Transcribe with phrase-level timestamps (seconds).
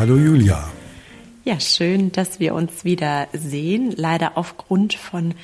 [0.00, 0.66] Hallo Julia.
[1.44, 3.92] Ja, schön, dass wir uns wieder sehen.
[3.94, 5.34] Leider aufgrund von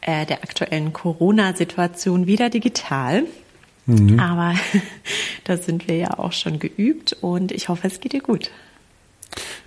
[0.00, 3.24] äh, der aktuellen Corona-Situation wieder digital.
[3.86, 4.20] Mhm.
[4.20, 4.54] Aber
[5.44, 8.52] da sind wir ja auch schon geübt und ich hoffe, es geht dir gut.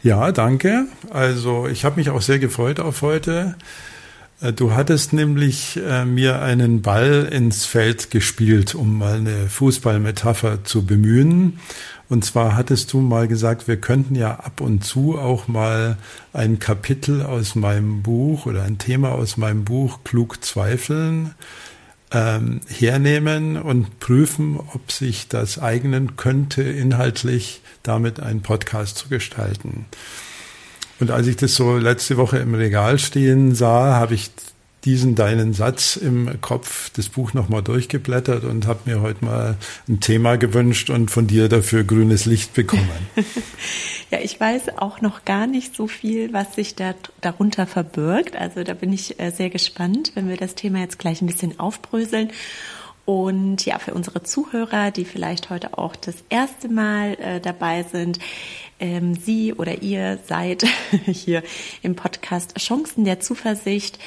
[0.03, 0.85] Ja, danke.
[1.09, 3.57] Also ich habe mich auch sehr gefreut auf heute.
[4.39, 10.63] Äh, du hattest nämlich äh, mir einen Ball ins Feld gespielt, um mal eine Fußballmetapher
[10.63, 11.59] zu bemühen.
[12.09, 15.97] Und zwar hattest du mal gesagt, wir könnten ja ab und zu auch mal
[16.33, 21.35] ein Kapitel aus meinem Buch oder ein Thema aus meinem Buch Klug zweifeln
[22.11, 29.85] ähm, hernehmen und prüfen, ob sich das eignen könnte, inhaltlich damit einen Podcast zu gestalten.
[30.99, 34.31] Und als ich das so letzte Woche im Regal stehen sah, habe ich
[34.85, 39.99] diesen deinen Satz im Kopf das Buch nochmal durchgeblättert und habe mir heute mal ein
[39.99, 42.89] Thema gewünscht und von dir dafür grünes Licht bekommen.
[44.11, 48.35] ja, ich weiß auch noch gar nicht so viel, was sich da, darunter verbirgt.
[48.35, 51.59] Also da bin ich äh, sehr gespannt, wenn wir das Thema jetzt gleich ein bisschen
[51.59, 52.31] aufbröseln.
[53.05, 58.19] Und ja, für unsere Zuhörer, die vielleicht heute auch das erste Mal äh, dabei sind,
[58.79, 60.63] ähm, Sie oder ihr seid
[61.05, 61.43] hier
[61.81, 63.99] im Podcast Chancen der Zuversicht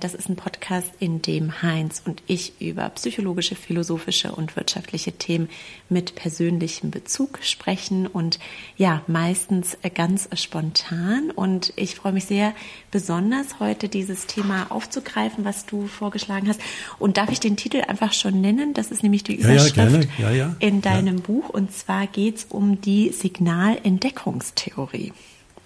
[0.00, 5.48] das ist ein Podcast, in dem Heinz und ich über psychologische, philosophische und wirtschaftliche Themen
[5.88, 8.38] mit persönlichem Bezug sprechen und
[8.76, 11.30] ja, meistens ganz spontan.
[11.30, 12.52] Und ich freue mich sehr
[12.90, 16.60] besonders, heute dieses Thema aufzugreifen, was du vorgeschlagen hast.
[16.98, 18.74] Und darf ich den Titel einfach schon nennen?
[18.74, 21.48] Das ist nämlich die Überschrift ja, ja, ja, in deinem Buch.
[21.48, 25.14] Und zwar geht es um die Signalentdeckungstheorie.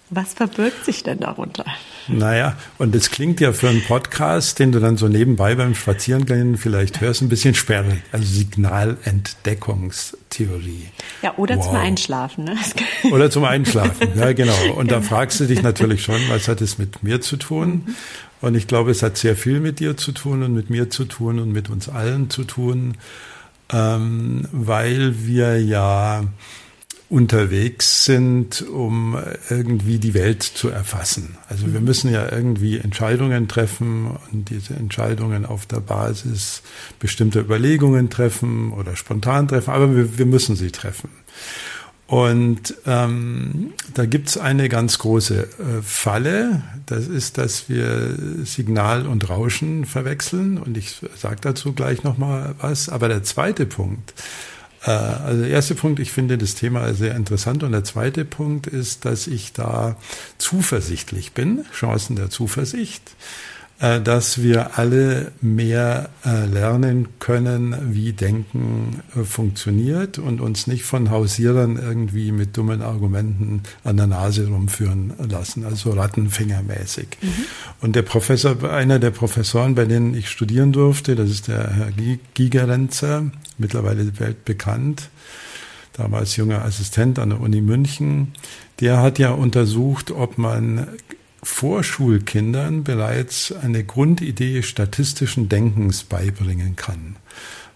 [0.09, 1.65] Was verbirgt sich denn darunter?
[2.07, 6.57] Naja, und es klingt ja für einen Podcast, den du dann so nebenbei beim Spazierengehen
[6.57, 8.01] vielleicht hörst, ein bisschen sperrig.
[8.13, 10.87] Also Signalentdeckungstheorie.
[11.21, 11.65] Ja, oder wow.
[11.65, 12.45] zum Einschlafen.
[12.45, 12.55] Ne?
[13.11, 14.55] Oder zum Einschlafen, ja genau.
[14.77, 15.01] Und genau.
[15.01, 17.83] da fragst du dich natürlich schon, was hat es mit mir zu tun?
[17.85, 17.95] Mhm.
[18.39, 21.03] Und ich glaube, es hat sehr viel mit dir zu tun und mit mir zu
[21.03, 22.93] tun und mit uns allen zu tun,
[23.73, 26.23] ähm, weil wir ja
[27.09, 29.17] unterwegs sind, um
[29.49, 31.37] irgendwie die Welt zu erfassen.
[31.47, 31.85] Also wir mhm.
[31.85, 36.63] müssen ja irgendwie Entscheidungen treffen und diese Entscheidungen auf der Basis
[36.99, 41.09] bestimmter Überlegungen treffen oder spontan treffen, aber wir, wir müssen sie treffen.
[42.07, 45.47] Und ähm, da gibt's eine ganz große äh,
[45.81, 46.63] Falle.
[46.85, 50.57] Das ist, dass wir Signal und Rauschen verwechseln.
[50.57, 52.87] Und ich sage dazu gleich nochmal was.
[52.87, 54.13] Aber der zweite Punkt,
[54.93, 57.63] also der erste Punkt, ich finde das Thema sehr interessant.
[57.63, 59.97] Und der zweite Punkt ist, dass ich da
[60.37, 69.03] zuversichtlich bin, Chancen der Zuversicht, äh, dass wir alle mehr äh, lernen können, wie Denken
[69.23, 75.63] funktioniert und uns nicht von Hausierern irgendwie mit dummen Argumenten an der Nase rumführen lassen,
[75.63, 77.07] also Rattenfingermäßig.
[77.21, 77.27] Mhm.
[77.81, 81.91] Und der Professor, einer der Professoren, bei denen ich studieren durfte, das ist der Herr
[82.33, 83.29] Gigerenzer,
[83.59, 85.09] mittlerweile weltbekannt,
[85.93, 88.33] damals junger Assistent an der Uni München,
[88.79, 90.87] der hat ja untersucht, ob man
[91.43, 97.15] Vorschulkindern bereits eine Grundidee statistischen Denkens beibringen kann.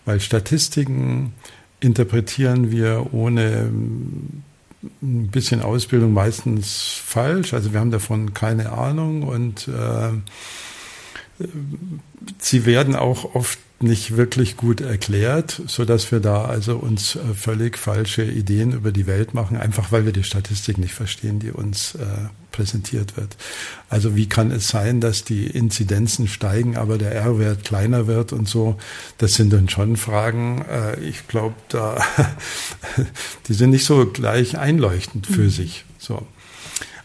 [0.05, 1.33] Weil Statistiken
[1.79, 3.71] interpretieren wir ohne
[5.01, 7.53] ein bisschen Ausbildung meistens falsch.
[7.53, 10.11] Also wir haben davon keine Ahnung und äh,
[12.39, 17.33] sie werden auch oft nicht wirklich gut erklärt, so dass wir da also uns äh,
[17.35, 21.51] völlig falsche Ideen über die Welt machen, einfach weil wir die Statistik nicht verstehen, die
[21.51, 22.05] uns äh,
[22.51, 23.37] präsentiert wird.
[23.89, 28.47] Also wie kann es sein, dass die Inzidenzen steigen, aber der R-Wert kleiner wird und
[28.47, 28.77] so?
[29.17, 30.65] Das sind dann schon Fragen.
[30.69, 31.97] Äh, ich glaube, da
[33.47, 35.49] die sind nicht so gleich einleuchtend für mhm.
[35.49, 35.85] sich.
[35.97, 36.25] So.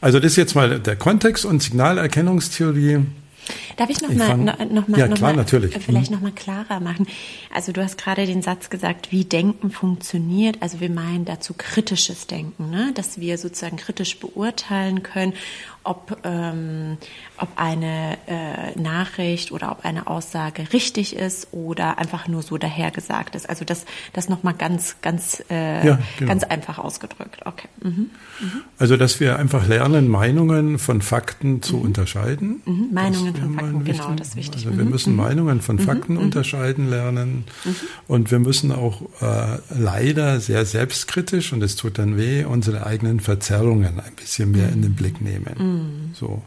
[0.01, 3.07] Also das ist jetzt mal der Kontext und Signalerkennungstheorie
[3.77, 5.77] Darf ich noch ich mal, fang, noch, noch mal, ja, noch klar, mal natürlich.
[5.79, 6.17] vielleicht mhm.
[6.17, 7.07] noch mal klarer machen?
[7.53, 10.59] Also du hast gerade den Satz gesagt, wie Denken funktioniert.
[10.61, 12.93] Also wir meinen dazu kritisches Denken, ne?
[12.95, 15.33] dass wir sozusagen kritisch beurteilen können,
[15.87, 16.99] ob, ähm,
[17.39, 23.35] ob eine äh, Nachricht oder ob eine Aussage richtig ist oder einfach nur so dahergesagt
[23.35, 23.49] ist.
[23.49, 26.29] Also das, das nochmal ganz, ganz, äh, ja, genau.
[26.29, 27.41] ganz einfach ausgedrückt.
[27.45, 27.69] Okay.
[27.83, 27.91] Mhm.
[27.91, 28.11] Mhm.
[28.79, 31.83] Also dass wir einfach lernen, Meinungen von Fakten zu mhm.
[31.83, 32.63] unterscheiden.
[32.65, 32.89] Mhm.
[32.93, 34.67] Meinungen von Fakten, genau, das ist wichtig.
[34.67, 34.91] Also wir mhm.
[34.91, 35.17] müssen mhm.
[35.17, 37.45] Meinungen von Fakten unterscheiden lernen
[38.09, 43.21] und wir müssen auch äh, leider sehr selbstkritisch, und es tut dann weh, unsere eigenen
[43.21, 45.55] Verzerrungen ein bisschen mehr in den Blick nehmen.
[46.13, 46.43] So.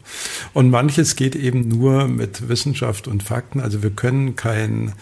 [0.52, 3.60] Und manches geht eben nur mit Wissenschaft und Fakten.
[3.60, 4.92] Also wir können kein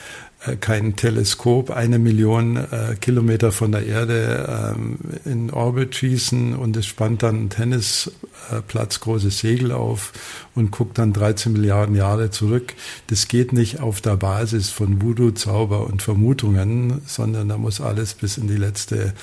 [0.61, 6.87] kein Teleskop eine Million äh, Kilometer von der Erde ähm, in Orbit schießen und es
[6.87, 10.12] spannt dann ein Tennisplatz großes Segel auf
[10.55, 12.75] und guckt dann 13 Milliarden Jahre zurück.
[13.08, 18.14] Das geht nicht auf der Basis von Voodoo, Zauber und Vermutungen, sondern da muss alles
[18.14, 19.14] bis in die letzte,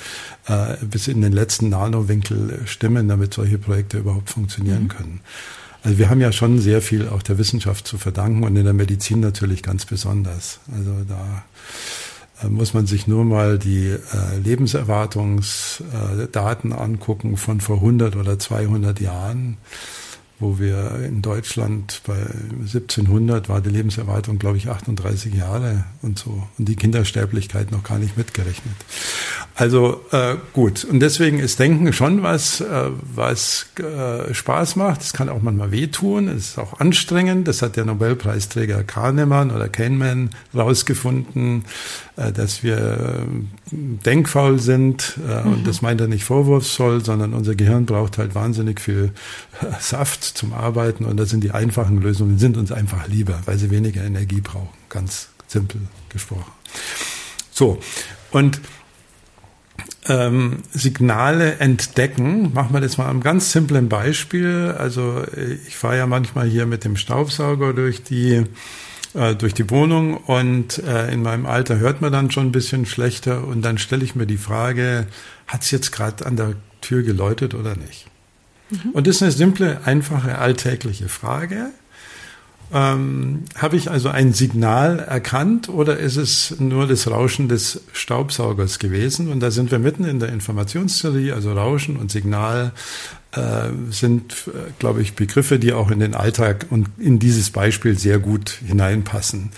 [0.46, 4.88] äh, bis in den letzten Nanowinkel stimmen, damit solche Projekte überhaupt funktionieren mhm.
[4.88, 5.20] können.
[5.86, 8.72] Also wir haben ja schon sehr viel auch der Wissenschaft zu verdanken und in der
[8.72, 10.58] Medizin natürlich ganz besonders.
[10.76, 11.44] Also da
[12.42, 19.00] äh, muss man sich nur mal die äh, Lebenserwartungsdaten angucken von vor 100 oder 200
[19.00, 19.58] Jahren
[20.38, 26.46] wo wir in Deutschland bei 1700 war die Lebenserwartung, glaube ich, 38 Jahre und so.
[26.58, 28.74] Und die Kindersterblichkeit noch gar nicht mitgerechnet.
[29.58, 30.84] Also äh, gut.
[30.84, 35.00] Und deswegen ist Denken schon was, äh, was äh, Spaß macht.
[35.00, 36.28] Es kann auch manchmal wehtun.
[36.28, 37.48] Es ist auch anstrengend.
[37.48, 41.64] Das hat der Nobelpreisträger Kahnemann oder Kahneman rausgefunden,
[42.16, 45.18] äh, dass wir äh, denkfaul sind.
[45.26, 45.52] Äh, mhm.
[45.54, 49.12] Und das meint er nicht vorwurfsvoll, sondern unser Gehirn braucht halt wahnsinnig viel
[49.62, 51.06] äh, Saft zum Arbeiten.
[51.06, 54.68] Und da sind die einfachen Lösungen, sind uns einfach lieber, weil sie weniger Energie brauchen.
[54.90, 55.80] Ganz simpel
[56.10, 56.52] gesprochen.
[57.52, 57.80] So.
[58.32, 58.60] Und
[60.08, 62.52] ähm, Signale entdecken.
[62.52, 64.74] Machen wir das mal am ganz simplen Beispiel.
[64.78, 65.24] Also
[65.66, 68.44] ich fahre ja manchmal hier mit dem Staubsauger durch die
[69.16, 72.84] äh, durch die Wohnung und äh, in meinem Alter hört man dann schon ein bisschen
[72.84, 75.06] schlechter und dann stelle ich mir die Frage,
[75.46, 78.06] hat es jetzt gerade an der Tür geläutet oder nicht?
[78.70, 78.90] Mhm.
[78.90, 81.70] Und das ist eine simple, einfache, alltägliche Frage.
[82.72, 88.78] Ähm, Habe ich also ein Signal erkannt oder ist es nur das Rauschen des Staubsaugers
[88.78, 89.30] gewesen?
[89.30, 92.72] Und da sind wir mitten in der Informationstheorie, also Rauschen und Signal
[93.32, 97.98] äh, sind, äh, glaube ich, Begriffe, die auch in den Alltag und in dieses Beispiel
[97.98, 99.50] sehr gut hineinpassen.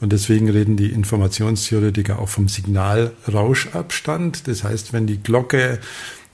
[0.00, 4.48] Und deswegen reden die Informationstheoretiker auch vom Signalrauschabstand.
[4.48, 5.80] Das heißt, wenn die Glocke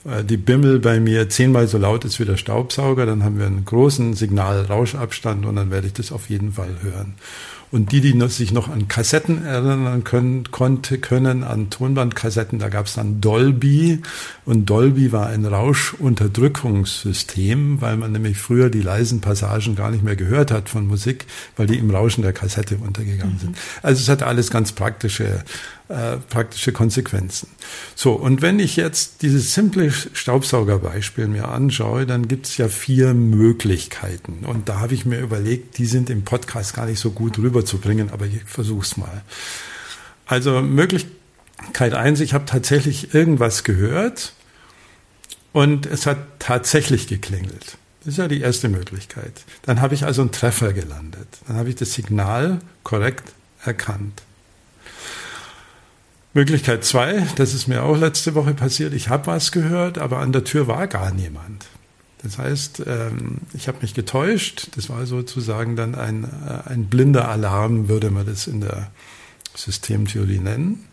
[0.05, 3.65] die Bimmel bei mir zehnmal so laut ist wie der Staubsauger, dann haben wir einen
[3.65, 7.15] großen Signalrauschabstand und dann werde ich das auf jeden Fall hören.
[7.75, 12.87] Und die, die sich noch an Kassetten erinnern können, konnte, können, an Tonbandkassetten, da gab
[12.87, 14.01] es dann Dolby.
[14.45, 20.15] Und Dolby war ein Rauschunterdrückungssystem, weil man nämlich früher die leisen Passagen gar nicht mehr
[20.17, 21.25] gehört hat von Musik,
[21.57, 23.41] weil die im Rauschen der Kassette untergegangen mhm.
[23.41, 23.57] sind.
[23.83, 25.43] Also es hat alles ganz praktische
[25.89, 27.49] äh, praktische Konsequenzen.
[27.95, 33.13] So, und wenn ich jetzt dieses simple Staubsaugerbeispiel mir anschaue, dann gibt es ja vier
[33.13, 34.47] Möglichkeiten.
[34.47, 38.09] Und da habe ich mir überlegt, die sind im Podcast gar nicht so gut rüberzubringen,
[38.11, 39.23] aber ich versuche es mal.
[40.27, 41.13] Also Möglichkeit
[41.95, 44.33] eins, ich habe tatsächlich irgendwas gehört
[45.53, 47.79] und es hat tatsächlich geklingelt.
[48.01, 49.33] Das ist ja die erste Möglichkeit.
[49.63, 51.29] Dann habe ich also einen Treffer gelandet.
[51.47, 53.33] Dann habe ich das Signal korrekt
[53.65, 54.23] erkannt.
[56.35, 60.33] Möglichkeit zwei, das ist mir auch letzte Woche passiert, ich habe was gehört, aber an
[60.33, 61.65] der Tür war gar niemand.
[62.25, 64.69] Das heißt, ähm, ich habe mich getäuscht.
[64.77, 68.91] Das war sozusagen dann ein, äh, ein blinder Alarm, würde man das in der
[69.55, 70.87] Systemtheorie nennen.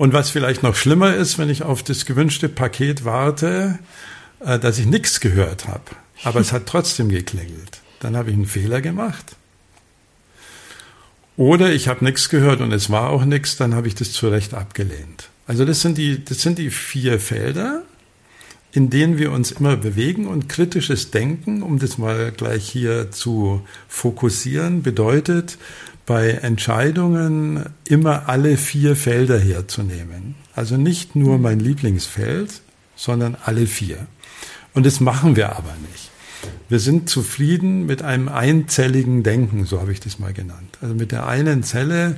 [0.00, 3.78] Und was vielleicht noch schlimmer ist, wenn ich auf das gewünschte Paket warte,
[4.42, 5.90] äh, dass ich nichts gehört habe,
[6.24, 7.82] aber es hat trotzdem geklingelt.
[7.98, 9.36] Dann habe ich einen Fehler gemacht.
[11.36, 14.30] Oder ich habe nichts gehört und es war auch nichts, dann habe ich das zu
[14.30, 15.28] Recht abgelehnt.
[15.46, 17.82] Also das sind die, das sind die vier Felder,
[18.72, 23.66] in denen wir uns immer bewegen und kritisches Denken, um das mal gleich hier zu
[23.86, 25.58] fokussieren, bedeutet,
[26.10, 30.34] bei Entscheidungen immer alle vier Felder herzunehmen.
[30.56, 32.62] Also nicht nur mein Lieblingsfeld,
[32.96, 34.08] sondern alle vier.
[34.74, 36.10] Und das machen wir aber nicht.
[36.68, 40.78] Wir sind zufrieden mit einem einzelligen Denken, so habe ich das mal genannt.
[40.82, 42.16] Also mit der einen Zelle,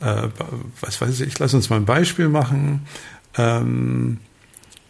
[0.00, 0.22] äh,
[0.80, 2.88] was weiß ich, lass uns mal ein Beispiel machen.
[3.36, 4.18] Ähm,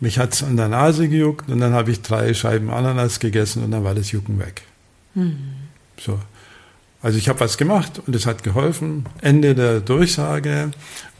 [0.00, 3.62] mich hat es an der Nase gejuckt und dann habe ich drei Scheiben Ananas gegessen
[3.62, 4.62] und dann war das Jucken weg.
[5.14, 5.37] Mhm.
[6.00, 6.19] So.
[7.00, 9.07] Also ich habe was gemacht und es hat geholfen.
[9.21, 10.71] Ende der Durchsage.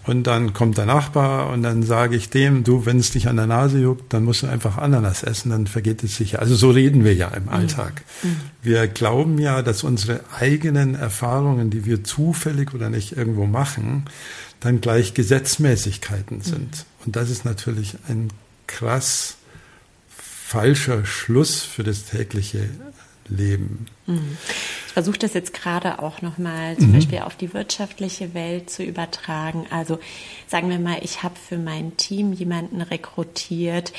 [0.09, 3.37] Und dann kommt der Nachbar und dann sage ich dem, du, wenn es dich an
[3.37, 6.39] der Nase juckt, dann musst du einfach Ananas essen, dann vergeht es sicher.
[6.39, 7.49] Also so reden wir ja im mhm.
[7.51, 8.03] Alltag.
[8.23, 8.37] Mhm.
[8.63, 14.05] Wir glauben ja, dass unsere eigenen Erfahrungen, die wir zufällig oder nicht irgendwo machen,
[14.61, 16.59] dann gleich Gesetzmäßigkeiten sind.
[16.61, 17.05] Mhm.
[17.05, 18.31] Und das ist natürlich ein
[18.67, 19.37] krass
[20.09, 22.71] falscher Schluss für das tägliche
[23.29, 23.87] leben.
[24.87, 26.95] Ich versuche das jetzt gerade auch nochmal zum mhm.
[26.95, 29.67] Beispiel auf die wirtschaftliche Welt zu übertragen.
[29.71, 29.99] Also
[30.47, 33.93] sagen wir mal, ich habe für mein Team jemanden rekrutiert,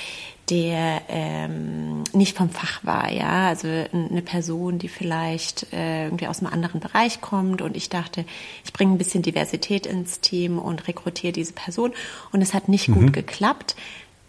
[0.49, 6.39] der ähm, nicht vom Fach war, ja, also eine Person, die vielleicht äh, irgendwie aus
[6.39, 8.25] einem anderen Bereich kommt und ich dachte,
[8.65, 11.93] ich bringe ein bisschen Diversität ins Team und rekrutiere diese Person
[12.31, 12.93] und es hat nicht mhm.
[12.95, 13.75] gut geklappt.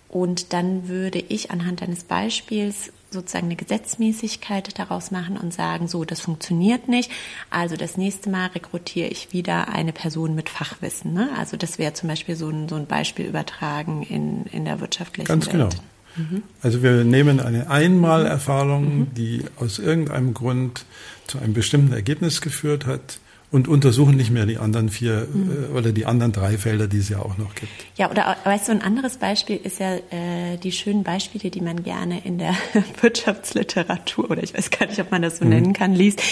[0.09, 6.05] Und dann würde ich anhand eines Beispiels sozusagen eine Gesetzmäßigkeit daraus machen und sagen, so,
[6.05, 7.11] das funktioniert nicht.
[7.50, 11.12] Also das nächste Mal rekrutiere ich wieder eine Person mit Fachwissen.
[11.12, 11.31] Ne?
[11.37, 15.29] Also das wäre zum Beispiel so ein, so ein Beispiel übertragen in, in der wirtschaftlichen
[15.29, 15.59] Ganz Welt.
[15.59, 15.85] Ganz genau.
[16.17, 16.43] Mhm.
[16.62, 19.14] Also wir nehmen eine Einmalerfahrung, mhm.
[19.14, 20.85] die aus irgendeinem Grund
[21.26, 23.19] zu einem bestimmten Ergebnis geführt hat
[23.52, 25.76] und untersuchen nicht mehr die anderen vier mhm.
[25.76, 27.73] oder die anderen drei Felder, die es ja auch noch gibt.
[27.97, 31.83] Ja, oder weißt du, ein anderes Beispiel ist ja äh, die schönen Beispiele, die man
[31.83, 32.54] gerne in der
[33.00, 35.50] Wirtschaftsliteratur oder ich weiß gar nicht, ob man das so mhm.
[35.50, 36.23] nennen kann, liest.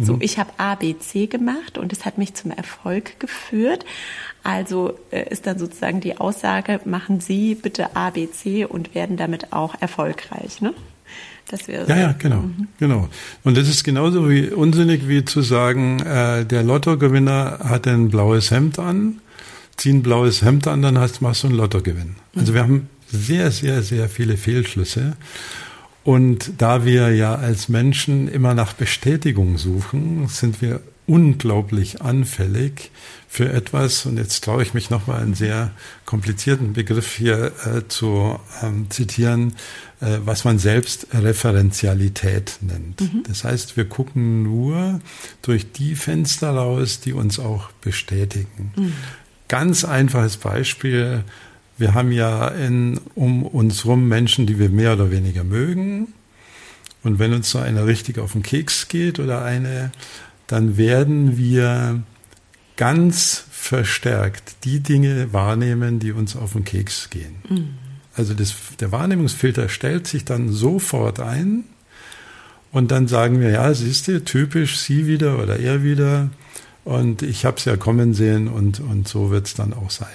[0.00, 0.22] So, mhm.
[0.22, 3.84] ich habe A, B, C gemacht und es hat mich zum Erfolg geführt.
[4.44, 9.16] Also äh, ist dann sozusagen die Aussage, machen Sie bitte A, B, C und werden
[9.16, 10.60] damit auch erfolgreich.
[10.60, 10.74] Ne?
[11.48, 11.92] Das wäre so.
[11.92, 12.68] Ja, ja, genau, mhm.
[12.78, 13.08] genau.
[13.42, 18.50] Und das ist genauso wie unsinnig wie zu sagen, äh, der Lottogewinner hat ein blaues
[18.50, 19.20] Hemd an,
[19.76, 22.16] zieh ein blaues Hemd an, dann hast, machst du einen Lottogewinn.
[22.32, 22.40] Mhm.
[22.40, 25.16] Also wir haben sehr, sehr, sehr viele Fehlschlüsse.
[26.04, 32.92] Und da wir ja als Menschen immer nach Bestätigung suchen, sind wir unglaublich anfällig
[33.28, 35.72] für etwas, und jetzt traue ich mich nochmal einen sehr
[36.04, 39.54] komplizierten Begriff hier äh, zu ähm, zitieren,
[40.00, 43.00] äh, was man selbst Referenzialität nennt.
[43.00, 43.22] Mhm.
[43.26, 45.00] Das heißt, wir gucken nur
[45.42, 48.72] durch die Fenster raus, die uns auch bestätigen.
[48.76, 48.92] Mhm.
[49.48, 51.24] Ganz einfaches Beispiel.
[51.78, 56.08] Wir haben ja in, um uns rum Menschen, die wir mehr oder weniger mögen.
[57.02, 59.92] Und wenn uns so einer richtig auf den Keks geht oder eine,
[60.48, 62.02] dann werden wir
[62.76, 67.36] ganz verstärkt die Dinge wahrnehmen, die uns auf den Keks gehen.
[67.48, 67.68] Mhm.
[68.14, 71.64] Also das, der Wahrnehmungsfilter stellt sich dann sofort ein
[72.72, 76.30] und dann sagen wir, ja, siehst du, typisch sie wieder oder er wieder
[76.84, 80.08] und ich habe es ja kommen sehen und, und so wird es dann auch sein.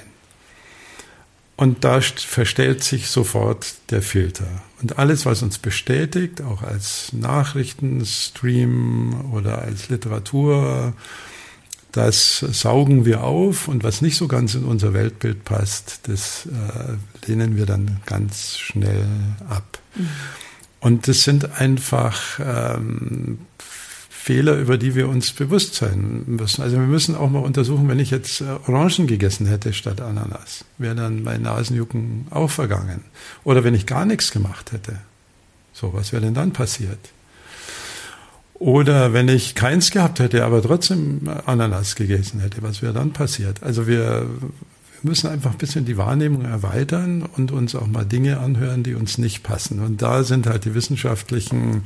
[1.56, 4.48] Und da verstellt sich sofort der Filter.
[4.82, 10.94] Und alles, was uns bestätigt, auch als Nachrichtenstream oder als Literatur,
[11.92, 17.28] das saugen wir auf und was nicht so ganz in unser Weltbild passt, das äh,
[17.28, 19.06] lehnen wir dann ganz schnell
[19.48, 19.78] ab.
[19.96, 20.10] Mhm.
[20.80, 23.38] Und das sind einfach ähm,
[24.24, 26.62] Fehler, über die wir uns bewusst sein müssen.
[26.62, 30.64] Also wir müssen auch mal untersuchen, wenn ich jetzt äh, Orangen gegessen hätte statt Ananas,
[30.78, 33.02] wäre dann mein Nasenjucken auch vergangen.
[33.44, 35.00] Oder wenn ich gar nichts gemacht hätte.
[35.74, 37.00] So, was wäre denn dann passiert?
[38.54, 43.62] Oder wenn ich keins gehabt hätte, aber trotzdem Ananas gegessen hätte, was wäre dann passiert?
[43.62, 44.50] Also wir, wir
[45.02, 49.18] müssen einfach ein bisschen die Wahrnehmung erweitern und uns auch mal Dinge anhören, die uns
[49.18, 49.82] nicht passen.
[49.82, 51.84] Und da sind halt die wissenschaftlichen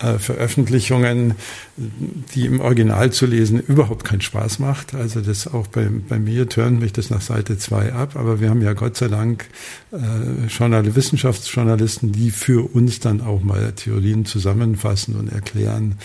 [0.00, 1.34] Veröffentlichungen,
[1.76, 4.94] die im Original zu lesen überhaupt keinen Spaß macht.
[4.94, 8.50] Also das auch bei, bei mir turnt mich das nach Seite 2 ab, aber wir
[8.50, 9.46] haben ja Gott sei Dank
[9.90, 15.96] äh, Journal Wissenschaftsjournalisten, die für uns dann auch mal Theorien zusammenfassen und erklären,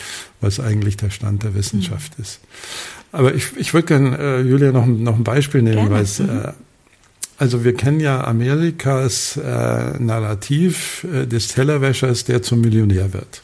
[0.41, 2.23] was eigentlich der Stand der Wissenschaft mhm.
[2.23, 2.39] ist.
[3.11, 6.29] Aber ich, ich würde gerne, äh, Julia, noch, noch ein Beispiel nehmen, weil es mhm.
[6.29, 6.51] äh,
[7.37, 13.41] also wir kennen ja Amerikas äh, Narrativ äh, des Tellerwäschers, der zum Millionär wird.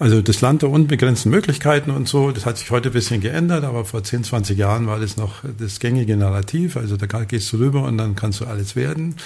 [0.00, 3.64] Also das Land der unbegrenzten Möglichkeiten und so, das hat sich heute ein bisschen geändert,
[3.64, 6.76] aber vor 10, 20 Jahren war das noch das gängige Narrativ.
[6.76, 9.16] Also da gehst du rüber und dann kannst du alles werden.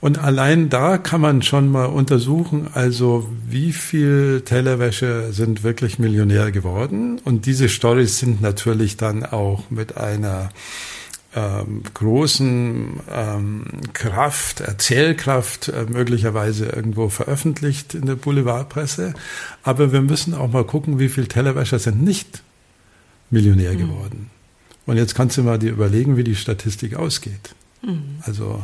[0.00, 6.50] Und allein da kann man schon mal untersuchen, also wie viel Tellerwäsche sind wirklich Millionär
[6.50, 7.20] geworden.
[7.24, 10.50] Und diese Stories sind natürlich dann auch mit einer
[11.34, 19.14] ähm, großen ähm, Kraft, Erzählkraft äh, möglicherweise irgendwo veröffentlicht in der Boulevardpresse.
[19.62, 22.42] Aber wir müssen auch mal gucken, wie viele Tellerwäscher sind nicht
[23.30, 23.78] Millionär mhm.
[23.78, 24.30] geworden.
[24.86, 27.54] Und jetzt kannst du mal dir überlegen, wie die Statistik ausgeht.
[27.82, 28.16] Mhm.
[28.22, 28.62] Also,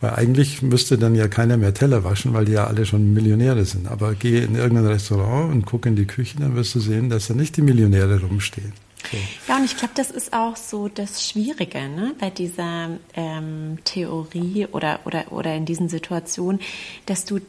[0.00, 3.64] weil eigentlich müsste dann ja keiner mehr Teller waschen, weil die ja alle schon Millionäre
[3.64, 3.88] sind.
[3.88, 7.28] Aber geh in irgendein Restaurant und guck in die Küche, dann wirst du sehen, dass
[7.28, 8.72] da nicht die Millionäre rumstehen.
[9.10, 9.16] So.
[9.48, 14.66] Ja, und ich glaube, das ist auch so das Schwierige ne, bei dieser ähm, Theorie
[14.70, 16.60] oder, oder, oder in diesen Situationen,
[17.06, 17.40] dass du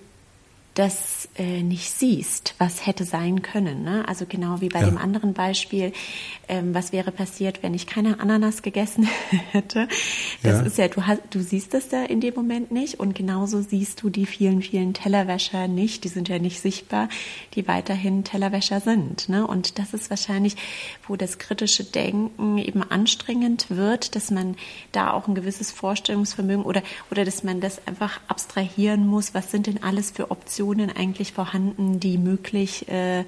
[0.73, 3.83] das äh, nicht siehst, was hätte sein können.
[3.83, 4.07] Ne?
[4.07, 4.87] Also genau wie bei ja.
[4.87, 5.93] dem anderen Beispiel,
[6.47, 9.07] ähm, was wäre passiert, wenn ich keine Ananas gegessen
[9.51, 9.87] hätte.
[10.41, 10.65] Das ja.
[10.65, 14.01] ist ja, du, hast, du siehst das da in dem Moment nicht und genauso siehst
[14.01, 16.05] du die vielen, vielen Tellerwäscher nicht.
[16.05, 17.07] Die sind ja nicht sichtbar,
[17.53, 19.29] die weiterhin Tellerwäscher sind.
[19.29, 19.45] Ne?
[19.45, 20.55] Und das ist wahrscheinlich,
[21.07, 24.55] wo das kritische Denken eben anstrengend wird, dass man
[24.91, 29.35] da auch ein gewisses Vorstellungsvermögen oder, oder dass man das einfach abstrahieren muss.
[29.35, 30.62] Was sind denn alles für Optionen?
[30.63, 33.25] Optionen eigentlich vorhanden, die möglich äh,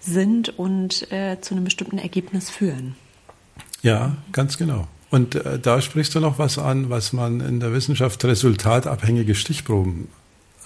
[0.00, 2.94] sind und äh, zu einem bestimmten Ergebnis führen.
[3.82, 4.88] Ja, ganz genau.
[5.10, 10.08] Und äh, da sprichst du noch was an, was man in der Wissenschaft resultatabhängige Stichproben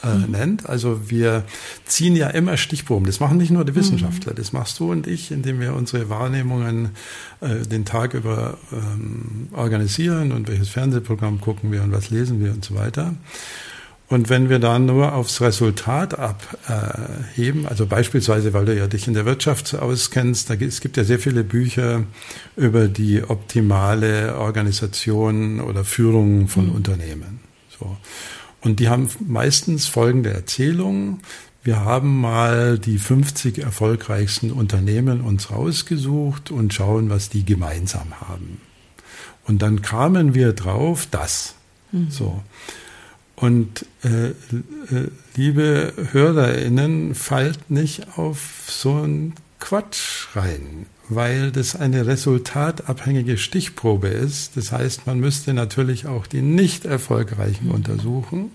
[0.05, 0.31] äh, mhm.
[0.31, 0.69] nennt.
[0.69, 1.45] Also wir
[1.87, 3.07] ziehen ja immer Stichproben.
[3.07, 4.37] Das machen nicht nur die Wissenschaftler, mhm.
[4.37, 6.91] das machst du und ich, indem wir unsere Wahrnehmungen
[7.41, 12.52] äh, den Tag über ähm, organisieren und welches Fernsehprogramm gucken wir und was lesen wir
[12.52, 13.14] und so weiter.
[14.12, 19.14] Und wenn wir dann nur aufs Resultat abheben, also beispielsweise, weil du ja dich in
[19.14, 22.04] der Wirtschaft auskennst, da, es gibt ja sehr viele Bücher
[22.54, 26.73] über die optimale Organisation oder Führung von mhm.
[26.73, 27.40] Unternehmen.
[27.78, 27.97] So.
[28.61, 31.21] Und die haben meistens folgende Erzählung.
[31.64, 38.61] Wir haben mal die 50 erfolgreichsten Unternehmen uns rausgesucht und schauen, was die gemeinsam haben.
[39.47, 41.54] Und dann kamen wir drauf, das.
[41.92, 42.11] Mhm.
[42.11, 42.42] So.
[43.43, 44.35] Und äh, äh,
[45.35, 54.57] liebe HörerInnen, fallt nicht auf so einen Quatsch rein, weil das eine resultatabhängige Stichprobe ist.
[54.57, 57.75] Das heißt, man müsste natürlich auch die nicht erfolgreichen mhm.
[57.75, 58.53] untersuchen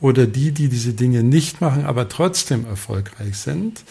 [0.00, 3.84] oder die, die diese Dinge nicht machen, aber trotzdem erfolgreich sind.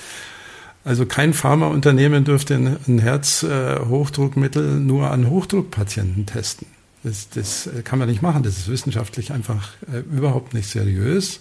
[0.83, 2.55] Also kein Pharmaunternehmen dürfte
[2.87, 6.72] ein Herzhochdruckmittel nur an Hochdruckpatienten testen.
[7.03, 8.43] Das, das kann man nicht machen.
[8.43, 11.39] Das ist wissenschaftlich einfach äh, überhaupt nicht seriös.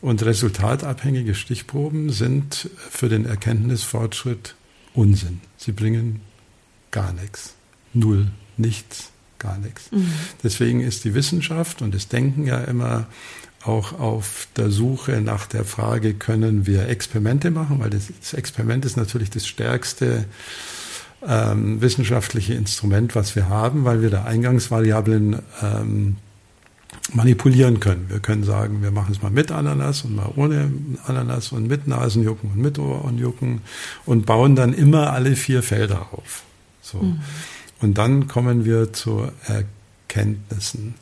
[0.00, 4.54] Und resultatabhängige Stichproben sind für den Erkenntnisfortschritt
[4.94, 5.40] Unsinn.
[5.56, 6.20] Sie bringen
[6.90, 7.54] gar nichts.
[7.92, 9.92] Null, nichts, gar nichts.
[9.92, 10.12] Mhm.
[10.42, 13.06] Deswegen ist die Wissenschaft und das Denken ja immer
[13.62, 17.78] auch auf der Suche nach der Frage, können wir Experimente machen?
[17.78, 20.24] Weil das, das Experiment ist natürlich das stärkste
[21.26, 26.16] ähm, wissenschaftliche Instrument, was wir haben, weil wir da Eingangsvariablen ähm,
[27.12, 28.06] manipulieren können.
[28.08, 30.72] Wir können sagen, wir machen es mal mit Ananas und mal ohne
[31.06, 33.60] Ananas und mit Nasenjucken und mit Ohrenjucken
[34.06, 36.42] und bauen dann immer alle vier Felder auf.
[36.82, 36.98] So.
[36.98, 37.20] Mhm.
[37.80, 40.94] Und dann kommen wir zu Erkenntnissen.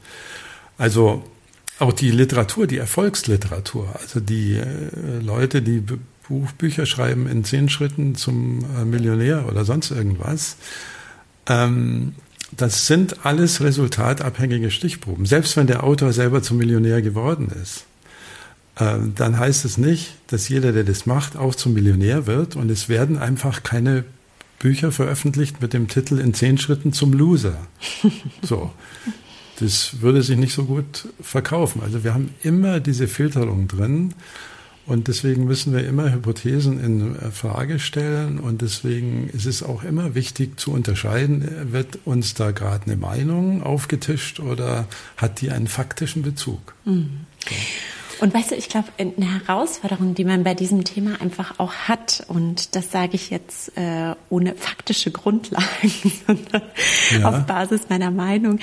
[0.77, 1.25] Also
[1.79, 5.83] auch die Literatur, die Erfolgsliteratur, also die äh, Leute, die
[6.29, 10.57] Buch, Bücher schreiben in zehn Schritten zum äh, Millionär oder sonst irgendwas.
[11.47, 12.15] Ähm,
[12.53, 15.27] das sind alles resultatabhängige Stichproben.
[15.27, 17.85] Selbst wenn der Autor selber zum Millionär geworden ist,
[18.77, 22.57] äh, dann heißt es nicht, dass jeder, der das macht, auch zum Millionär wird.
[22.57, 24.05] Und es werden einfach keine
[24.59, 27.57] Bücher veröffentlicht mit dem Titel In zehn Schritten zum Loser.
[28.43, 28.73] So.
[29.61, 31.83] Das würde sich nicht so gut verkaufen.
[31.83, 34.15] Also wir haben immer diese Filterung drin.
[34.89, 38.39] Und deswegen müssen wir immer Hypothesen in äh, Frage stellen.
[38.39, 42.97] Und deswegen ist es auch immer wichtig zu unterscheiden, äh, wird uns da gerade eine
[42.97, 46.75] Meinung aufgetischt oder hat die einen faktischen Bezug?
[46.87, 47.27] Mhm.
[47.47, 47.55] So.
[48.21, 52.25] Und weißt du, ich glaube, eine Herausforderung, die man bei diesem Thema einfach auch hat,
[52.29, 55.67] und das sage ich jetzt äh, ohne faktische Grundlagen,
[56.27, 56.63] sondern
[57.13, 57.29] ja.
[57.29, 58.59] auf Basis meiner Meinung,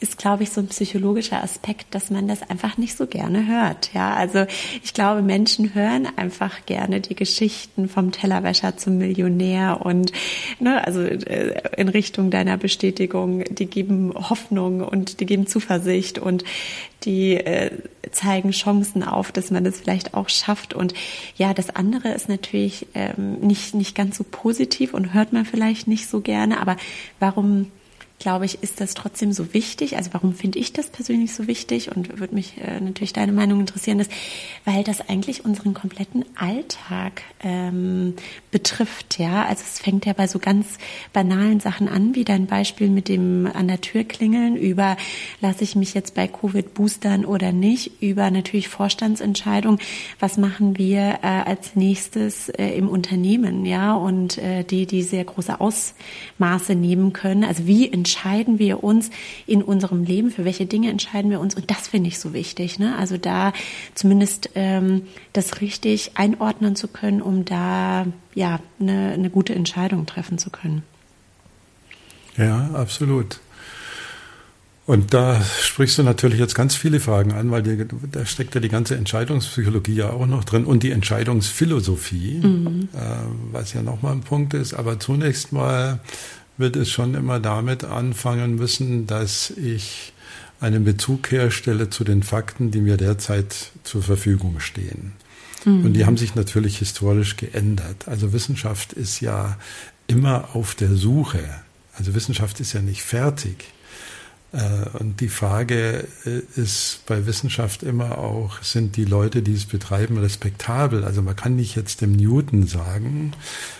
[0.00, 3.92] ist, glaube ich, so ein psychologischer Aspekt, dass man das einfach nicht so gerne hört.
[3.94, 4.46] Ja, also
[4.82, 10.10] ich glaube, Menschen hören einfach gerne die Geschichten vom Tellerwäscher zum Millionär und
[10.58, 16.44] ne, also äh, in Richtung deiner Bestätigung, die geben Hoffnung und die geben Zuversicht und
[17.04, 17.70] die äh,
[18.10, 20.74] zeigen Chancen auf, dass man das vielleicht auch schafft.
[20.74, 20.94] Und
[21.36, 25.88] ja, das andere ist natürlich ähm, nicht, nicht ganz so positiv und hört man vielleicht
[25.88, 26.60] nicht so gerne.
[26.60, 26.76] Aber
[27.20, 27.70] warum
[28.18, 29.96] glaube ich, ist das trotzdem so wichtig.
[29.96, 33.60] Also warum finde ich das persönlich so wichtig und würde mich äh, natürlich deine Meinung
[33.60, 34.10] interessieren, ist,
[34.64, 38.14] weil das eigentlich unseren kompletten Alltag ähm,
[38.50, 39.18] betrifft.
[39.18, 40.78] Ja, also es fängt ja bei so ganz
[41.12, 44.96] banalen Sachen an, wie dein Beispiel mit dem an der Tür klingeln, über
[45.40, 49.78] lasse ich mich jetzt bei Covid boostern oder nicht, über natürlich Vorstandsentscheidung,
[50.18, 55.24] was machen wir äh, als nächstes äh, im Unternehmen, ja, und äh, die, die sehr
[55.24, 57.44] große Ausmaße nehmen können.
[57.44, 59.10] Also wie entscheiden wir uns
[59.48, 62.78] in unserem Leben, für welche Dinge entscheiden wir uns und das finde ich so wichtig.
[62.78, 62.96] Ne?
[62.96, 63.52] Also da
[63.96, 70.38] zumindest ähm, das richtig einordnen zu können, um da ja eine, eine gute Entscheidung treffen
[70.38, 70.84] zu können.
[72.36, 73.40] Ja, absolut.
[74.86, 78.60] Und da sprichst du natürlich jetzt ganz viele Fragen an, weil die, da steckt ja
[78.60, 82.88] die ganze Entscheidungspsychologie ja auch noch drin und die Entscheidungsphilosophie, mhm.
[82.94, 82.98] äh,
[83.50, 84.74] was ja nochmal ein Punkt ist.
[84.74, 85.98] Aber zunächst mal
[86.58, 90.12] wird es schon immer damit anfangen müssen, dass ich
[90.60, 95.12] einen Bezug herstelle zu den Fakten, die mir derzeit zur Verfügung stehen.
[95.64, 95.84] Mhm.
[95.84, 98.08] Und die haben sich natürlich historisch geändert.
[98.08, 99.58] Also Wissenschaft ist ja
[100.06, 101.44] immer auf der Suche.
[101.94, 103.66] Also Wissenschaft ist ja nicht fertig.
[104.52, 109.66] Äh, und die Frage äh, ist bei Wissenschaft immer auch, sind die Leute, die es
[109.66, 111.04] betreiben, respektabel?
[111.04, 113.32] Also man kann nicht jetzt dem Newton sagen,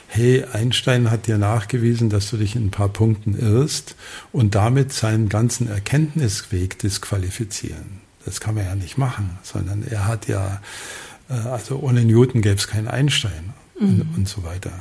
[0.08, 3.96] hey, Einstein hat dir nachgewiesen, dass du dich in ein paar Punkten irrst
[4.32, 8.00] und damit seinen ganzen Erkenntnisweg disqualifizieren.
[8.24, 10.60] Das kann man ja nicht machen, sondern er hat ja,
[11.28, 13.54] äh, also ohne Newton gäbe es keinen Einstein.
[13.78, 14.08] Mhm.
[14.16, 14.72] und so weiter.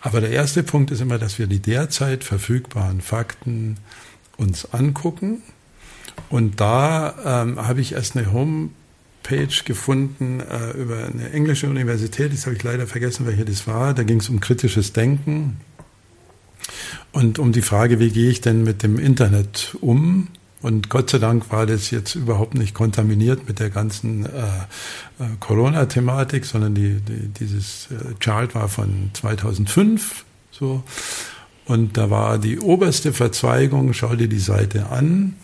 [0.00, 3.76] Aber der erste Punkt ist immer, dass wir die derzeit verfügbaren Fakten
[4.42, 5.42] uns angucken.
[6.28, 12.46] Und da ähm, habe ich erst eine Homepage gefunden äh, über eine englische Universität, das
[12.46, 13.94] habe ich leider vergessen, welche das war.
[13.94, 15.58] Da ging es um kritisches Denken
[17.12, 20.28] und um die Frage, wie gehe ich denn mit dem Internet um?
[20.62, 25.26] Und Gott sei Dank war das jetzt überhaupt nicht kontaminiert mit der ganzen äh, äh
[25.40, 30.24] Corona-Thematik, sondern die, die, dieses äh, Chart war von 2005.
[30.52, 30.84] So.
[31.72, 35.36] Und da war die oberste Verzweigung, schau dir die Seite an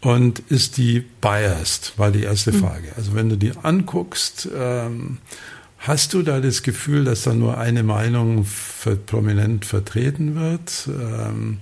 [0.00, 2.60] und ist die biased, war die erste hm.
[2.60, 2.88] Frage.
[2.96, 5.18] Also wenn du die anguckst, ähm,
[5.76, 8.46] hast du da das Gefühl, dass da nur eine Meinung
[9.04, 10.88] prominent vertreten wird?
[10.88, 11.58] Ähm,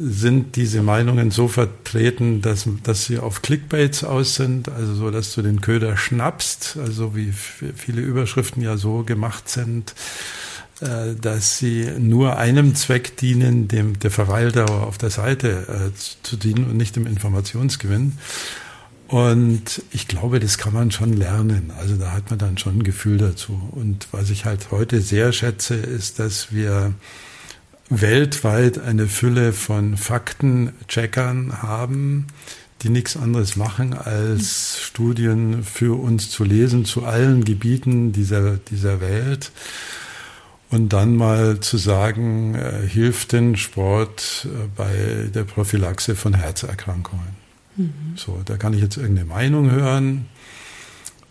[0.00, 5.34] sind diese Meinungen so vertreten, dass, dass sie auf Clickbaits aus sind, also so, dass
[5.34, 9.94] du den Köder schnappst, also wie viele Überschriften ja so gemacht sind?
[10.80, 16.36] Äh, dass sie nur einem Zweck dienen, dem der Verweildauer auf der Seite äh, zu
[16.36, 18.18] dienen und nicht dem Informationsgewinn.
[19.08, 21.72] Und ich glaube, das kann man schon lernen.
[21.78, 23.58] Also da hat man dann schon ein Gefühl dazu.
[23.70, 26.92] Und was ich halt heute sehr schätze, ist, dass wir
[27.88, 32.26] weltweit eine Fülle von Faktencheckern haben,
[32.82, 39.00] die nichts anderes machen, als Studien für uns zu lesen zu allen Gebieten dieser, dieser
[39.00, 39.52] Welt
[40.70, 47.36] und dann mal zu sagen, äh, hilft denn Sport äh, bei der Prophylaxe von Herzerkrankungen?
[47.76, 47.92] Mhm.
[48.16, 50.26] So, da kann ich jetzt irgendeine Meinung hören.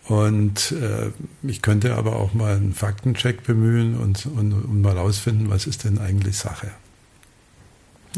[0.07, 1.09] Und äh,
[1.41, 5.83] ich könnte aber auch mal einen Faktencheck bemühen und, und, und mal rausfinden, was ist
[5.83, 6.69] denn eigentlich Sache.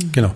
[0.02, 0.12] Mhm.
[0.12, 0.34] Genau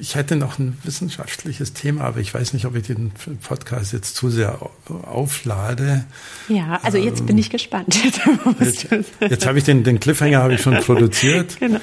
[0.00, 4.16] ich hätte noch ein wissenschaftliches Thema, aber ich weiß nicht, ob ich den Podcast jetzt
[4.16, 6.04] zu sehr auflade.
[6.48, 7.98] Ja, also jetzt ähm, bin ich gespannt.
[8.60, 8.88] Jetzt,
[9.20, 11.56] jetzt habe ich den, den Cliffhanger habe ich schon produziert.
[11.60, 11.80] genau.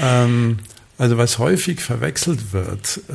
[0.00, 0.58] Ähm,
[1.00, 3.12] also was häufig verwechselt wird, äh,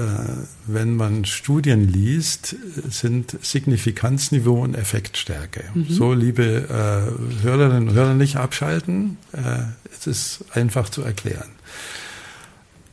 [0.66, 2.56] wenn man Studien liest,
[2.90, 5.66] sind Signifikanzniveau und Effektstärke.
[5.74, 5.86] Mhm.
[5.90, 9.18] So, liebe äh, Hörerinnen und Hörer, nicht abschalten.
[9.34, 11.50] Äh, es ist einfach zu erklären.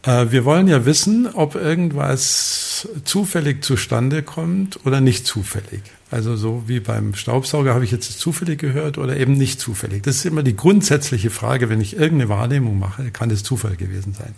[0.02, 5.82] Äh, wir wollen ja wissen, ob irgendwas zufällig zustande kommt oder nicht zufällig.
[6.10, 10.02] Also so wie beim Staubsauger habe ich jetzt zufällig gehört oder eben nicht zufällig.
[10.02, 14.12] Das ist immer die grundsätzliche Frage, wenn ich irgendeine Wahrnehmung mache, kann es Zufall gewesen
[14.12, 14.34] sein.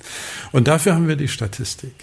[0.53, 1.95] Und dafür haben wir die Statistik.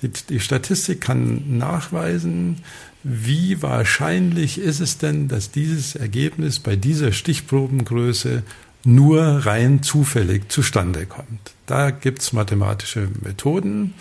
[0.00, 2.64] Die, die Statistik kann nachweisen,
[3.04, 8.42] wie wahrscheinlich ist es denn, dass dieses Ergebnis bei dieser Stichprobengröße
[8.84, 11.52] nur rein zufällig zustande kommt.
[11.66, 13.94] Da gibt's mathematische Methoden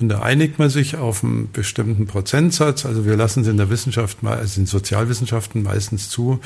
[0.00, 2.86] und da einigt man sich auf einen bestimmten Prozentsatz.
[2.86, 6.40] Also wir lassen es in der Wissenschaft, also in Sozialwissenschaften meistens zu,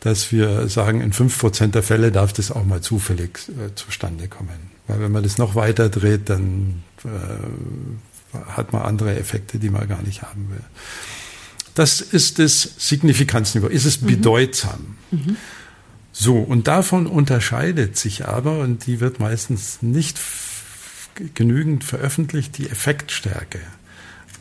[0.00, 4.28] dass wir sagen, in fünf Prozent der Fälle darf das auch mal zufällig äh, zustande
[4.28, 4.70] kommen.
[4.86, 9.88] Weil wenn man das noch weiter dreht, dann äh, hat man andere Effekte, die man
[9.88, 10.64] gar nicht haben will.
[11.74, 13.68] Das ist das Signifikanzniveau.
[13.68, 14.06] Ist es mhm.
[14.06, 14.96] bedeutsam?
[15.10, 15.36] Mhm.
[16.20, 20.18] So, und davon unterscheidet sich aber, und die wird meistens nicht
[21.34, 23.60] genügend veröffentlicht, die Effektstärke.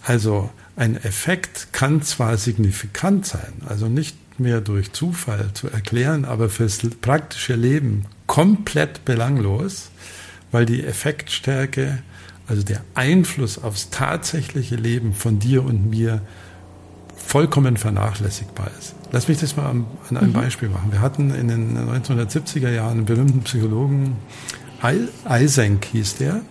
[0.02, 6.50] Also ein Effekt kann zwar signifikant sein, also nicht mehr durch Zufall zu erklären, aber
[6.50, 9.92] fürs praktische Leben komplett belanglos,
[10.52, 12.02] weil die Effektstärke,
[12.48, 16.24] also der Einfluss aufs tatsächliche Leben von dir und mir
[17.28, 18.96] vollkommen vernachlässigbar ist.
[19.12, 20.34] Lass mich das mal an einem mhm.
[20.34, 20.92] Beispiel machen.
[20.92, 24.16] Wir hatten in den 1970er Jahren einen berühmten Psychologen,
[25.28, 26.42] Eysenck hieß der.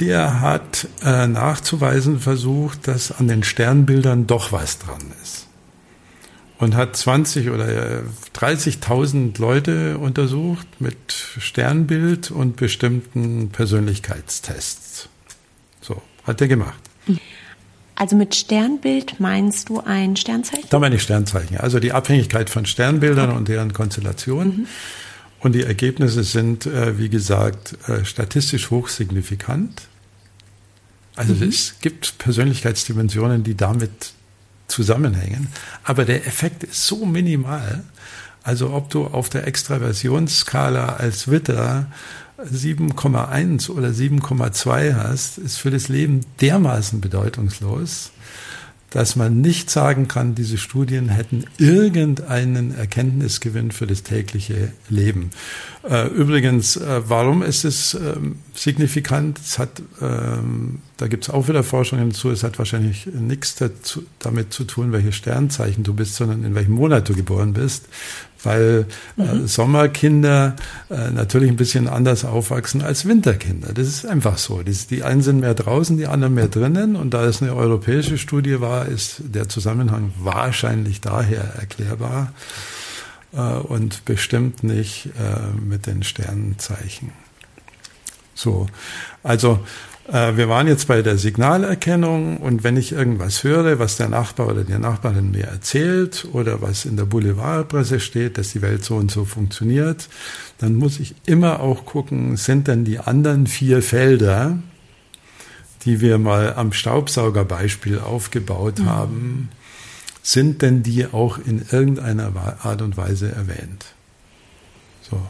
[0.00, 5.46] Der hat äh, nachzuweisen versucht, dass an den Sternbildern doch was dran ist.
[6.58, 8.02] Und hat 20 oder
[8.36, 15.08] 30.000 Leute untersucht mit Sternbild und bestimmten Persönlichkeitstests.
[15.80, 16.02] So.
[16.24, 16.80] hat er gemacht.
[17.96, 20.66] Also mit Sternbild meinst du ein Sternzeichen?
[20.70, 21.58] Da meine ich Sternzeichen.
[21.58, 23.38] Also die Abhängigkeit von Sternbildern okay.
[23.38, 24.56] und deren Konstellationen.
[24.56, 24.66] Mhm.
[25.40, 29.82] Und die Ergebnisse sind, äh, wie gesagt, äh, statistisch hochsignifikant.
[31.16, 31.48] Also mhm.
[31.48, 34.14] es gibt Persönlichkeitsdimensionen, die damit
[34.66, 35.48] zusammenhängen.
[35.84, 37.84] Aber der Effekt ist so minimal.
[38.42, 41.86] Also ob du auf der Extraversionsskala als Witter
[42.38, 48.10] 7,1 oder 7,2 hast, ist für das Leben dermaßen bedeutungslos,
[48.90, 55.30] dass man nicht sagen kann, diese Studien hätten irgendeinen Erkenntnisgewinn für das tägliche Leben.
[55.82, 59.40] Äh, übrigens, äh, warum ist es ähm, signifikant?
[59.40, 64.04] Es hat, ähm, da gibt es auch wieder Forschungen dazu, es hat wahrscheinlich nichts dazu,
[64.20, 67.86] damit zu tun, welche Sternzeichen du bist, sondern in welchem Monat du geboren bist
[68.44, 69.46] weil äh, mhm.
[69.46, 70.56] Sommerkinder
[70.90, 73.72] äh, natürlich ein bisschen anders aufwachsen als Winterkinder.
[73.72, 74.62] Das ist einfach so.
[74.62, 76.96] Die, die einen sind mehr draußen, die anderen mehr drinnen.
[76.96, 82.32] Und da es eine europäische Studie war, ist der Zusammenhang wahrscheinlich daher erklärbar
[83.32, 87.12] äh, und bestimmt nicht äh, mit den Sternzeichen.
[88.34, 88.66] So,
[89.22, 94.10] also äh, wir waren jetzt bei der Signalerkennung und wenn ich irgendwas höre, was der
[94.10, 98.84] Nachbar oder die Nachbarin mir erzählt oder was in der Boulevardpresse steht, dass die Welt
[98.84, 100.08] so und so funktioniert,
[100.58, 104.58] dann muss ich immer auch gucken, sind denn die anderen vier Felder,
[105.86, 108.86] die wir mal am Staubsaugerbeispiel aufgebaut mhm.
[108.86, 109.48] haben,
[110.22, 113.86] sind denn die auch in irgendeiner Art und Weise erwähnt?
[115.02, 115.20] So.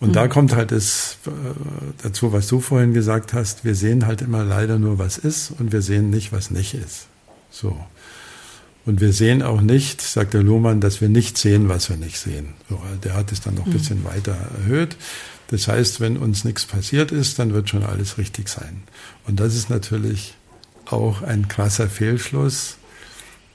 [0.00, 0.12] Und mhm.
[0.14, 1.30] da kommt halt das äh,
[2.02, 3.64] dazu, was du vorhin gesagt hast.
[3.64, 7.06] Wir sehen halt immer leider nur, was ist und wir sehen nicht, was nicht ist.
[7.50, 7.78] So.
[8.86, 12.18] Und wir sehen auch nicht, sagt der Lohmann, dass wir nicht sehen, was wir nicht
[12.18, 12.54] sehen.
[12.68, 13.74] So, der hat es dann noch ein mhm.
[13.74, 14.96] bisschen weiter erhöht.
[15.48, 18.84] Das heißt, wenn uns nichts passiert ist, dann wird schon alles richtig sein.
[19.26, 20.34] Und das ist natürlich
[20.86, 22.76] auch ein krasser Fehlschluss,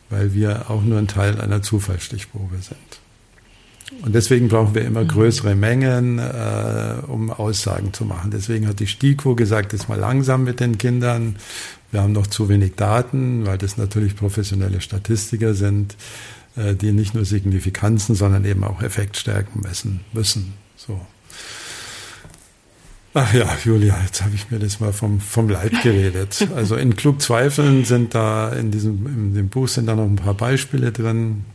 [0.10, 3.00] weil wir auch nur ein Teil einer Zufallsstichprobe sind.
[4.02, 8.32] Und deswegen brauchen wir immer größere Mengen, äh, um Aussagen zu machen.
[8.32, 11.38] Deswegen hat die STIKO gesagt, jetzt mal langsam mit den Kindern.
[11.92, 15.96] Wir haben noch zu wenig Daten, weil das natürlich professionelle Statistiker sind,
[16.56, 20.54] äh, die nicht nur Signifikanzen, sondern eben auch Effektstärken messen müssen.
[20.76, 21.00] So.
[23.18, 26.50] Ach ja, Julia, jetzt habe ich mir das mal vom, vom Leid geredet.
[26.56, 30.18] Also in Klug Zweifeln sind da, in diesem, in dem Buch sind da noch ein
[30.18, 31.46] paar Beispiele drin.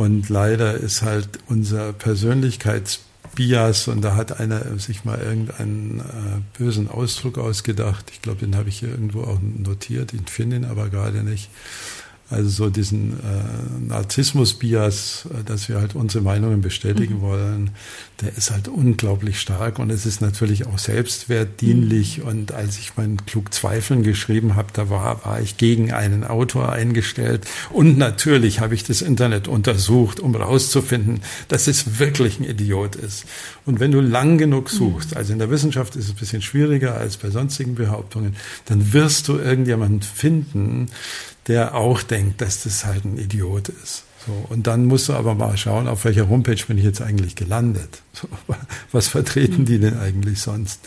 [0.00, 6.88] Und leider ist halt unser Persönlichkeitsbias, und da hat einer sich mal irgendeinen äh, bösen
[6.88, 8.06] Ausdruck ausgedacht.
[8.10, 11.50] Ich glaube, den habe ich hier irgendwo auch notiert, ich finde ihn aber gerade nicht.
[12.30, 17.22] Also so diesen äh, Narzissmus-Bias, äh, dass wir halt unsere Meinungen bestätigen mhm.
[17.22, 17.70] wollen,
[18.20, 22.18] der ist halt unglaublich stark und es ist natürlich auch selbstwertdienlich.
[22.18, 22.24] Mhm.
[22.24, 26.70] Und als ich mein Klug Zweifeln geschrieben habe, da war, war ich gegen einen Autor
[26.70, 27.46] eingestellt.
[27.70, 33.24] Und natürlich habe ich das Internet untersucht, um rauszufinden, dass es wirklich ein Idiot ist.
[33.70, 36.96] Und wenn du lang genug suchst, also in der Wissenschaft ist es ein bisschen schwieriger
[36.96, 40.88] als bei sonstigen Behauptungen, dann wirst du irgendjemanden finden,
[41.46, 44.02] der auch denkt, dass das halt ein Idiot ist.
[44.26, 47.36] So, und dann musst du aber mal schauen, auf welcher Homepage bin ich jetzt eigentlich
[47.36, 48.02] gelandet.
[48.12, 48.26] So,
[48.90, 50.80] was vertreten die denn eigentlich sonst?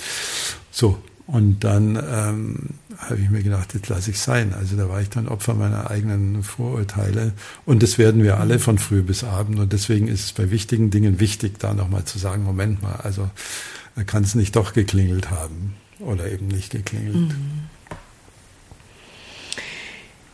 [0.69, 2.57] So, und dann ähm,
[2.97, 4.53] habe ich mir gedacht, jetzt lasse ich sein.
[4.53, 7.33] Also da war ich dann Opfer meiner eigenen Vorurteile.
[7.65, 9.59] Und das werden wir alle von früh bis abend.
[9.59, 13.29] Und deswegen ist es bei wichtigen Dingen wichtig, da nochmal zu sagen, Moment mal, also
[14.05, 17.15] kann es nicht doch geklingelt haben oder eben nicht geklingelt.
[17.15, 17.69] Mhm.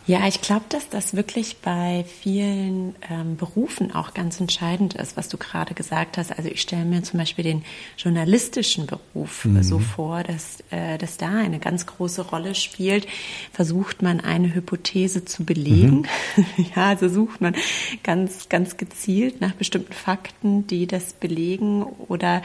[0.09, 5.29] Ja, ich glaube, dass das wirklich bei vielen ähm, Berufen auch ganz entscheidend ist, was
[5.29, 6.35] du gerade gesagt hast.
[6.35, 7.63] Also ich stelle mir zum Beispiel den
[7.95, 9.61] journalistischen Beruf mhm.
[9.61, 13.05] so vor, dass, äh, dass da eine ganz große Rolle spielt.
[13.53, 16.07] Versucht man eine Hypothese zu belegen.
[16.35, 16.45] Mhm.
[16.75, 17.53] ja, also sucht man
[18.01, 22.41] ganz, ganz gezielt nach bestimmten Fakten, die das belegen oder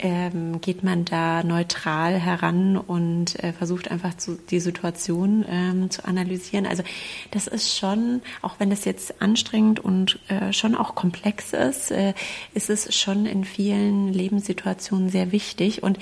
[0.00, 6.04] ähm, geht man da neutral heran und äh, versucht einfach zu, die Situation ähm, zu
[6.04, 6.66] analysieren.
[6.66, 6.82] Also
[7.30, 12.14] das ist schon, auch wenn das jetzt anstrengend und äh, schon auch komplex ist, äh,
[12.54, 15.82] ist es schon in vielen Lebenssituationen sehr wichtig.
[15.82, 15.98] Und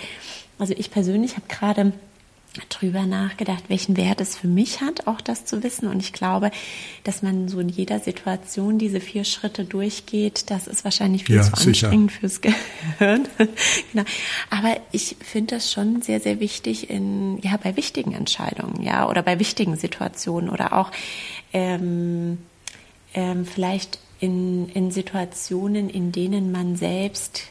[0.58, 1.92] also ich persönlich habe gerade
[2.68, 5.88] drüber nachgedacht, welchen Wert es für mich hat, auch das zu wissen.
[5.88, 6.50] Und ich glaube,
[7.04, 11.42] dass man so in jeder Situation diese vier Schritte durchgeht, das ist wahrscheinlich viel ja,
[11.42, 11.88] zu sicher.
[11.88, 12.40] anstrengend fürs
[12.98, 13.28] Gehirn.
[13.92, 14.04] genau.
[14.50, 19.22] Aber ich finde das schon sehr, sehr wichtig in, ja, bei wichtigen Entscheidungen, ja, oder
[19.22, 20.90] bei wichtigen Situationen oder auch
[21.52, 22.38] ähm,
[23.14, 27.44] ähm, vielleicht in, in Situationen, in denen man selbst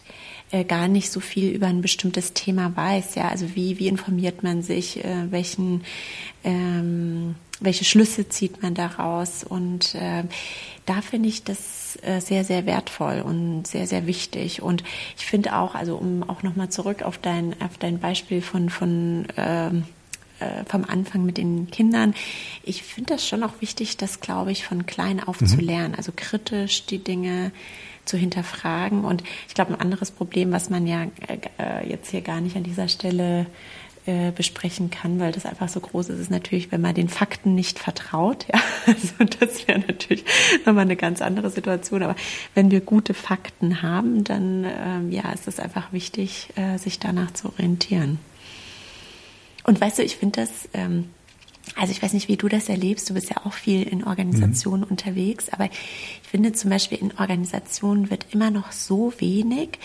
[0.51, 3.15] äh, gar nicht so viel über ein bestimmtes Thema weiß.
[3.15, 5.83] Ja, also wie, wie informiert man sich, äh, welchen,
[6.43, 9.43] ähm, welche Schlüsse zieht man daraus?
[9.43, 10.23] Und äh,
[10.85, 14.61] da finde ich das äh, sehr, sehr wertvoll und sehr, sehr wichtig.
[14.61, 14.83] Und
[15.17, 19.27] ich finde auch, also um auch nochmal zurück auf dein, auf dein Beispiel von, von
[19.35, 19.83] ähm,
[20.39, 22.13] äh, vom Anfang mit den Kindern.
[22.63, 25.47] Ich finde das schon auch wichtig, das, glaube ich, von klein auf mhm.
[25.47, 25.95] zu lernen.
[25.95, 27.51] Also kritisch die Dinge
[28.07, 29.05] zu hinterfragen.
[29.05, 31.07] Und ich glaube, ein anderes Problem, was man ja
[31.59, 33.45] äh, jetzt hier gar nicht an dieser Stelle
[34.07, 37.55] äh, besprechen kann, weil das einfach so groß ist, ist natürlich, wenn man den Fakten
[37.55, 38.45] nicht vertraut.
[38.53, 40.23] Ja, also das wäre natürlich
[40.65, 42.03] nochmal eine ganz andere Situation.
[42.03, 42.15] Aber
[42.55, 47.31] wenn wir gute Fakten haben, dann ähm, ja, ist es einfach wichtig, äh, sich danach
[47.31, 48.19] zu orientieren.
[49.65, 51.09] Und weißt du, ich finde das, ähm,
[51.75, 54.83] also ich weiß nicht, wie du das erlebst, du bist ja auch viel in Organisationen
[54.83, 54.91] mhm.
[54.91, 59.79] unterwegs, aber ich finde zum Beispiel in Organisationen wird immer noch so wenig